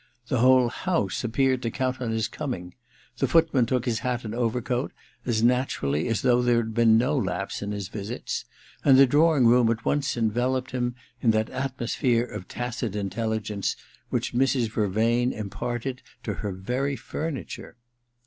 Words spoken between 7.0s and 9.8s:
lapse in his visits; and the drawing room